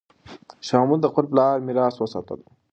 شاه 0.67 0.81
محمود 0.81 0.99
د 1.01 1.05
خپل 1.11 1.25
پلار 1.31 1.55
میراث 1.67 1.95
وساتلو. 1.97 2.47